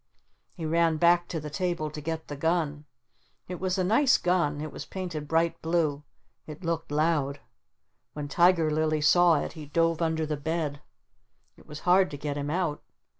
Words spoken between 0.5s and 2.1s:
He ran back to the table to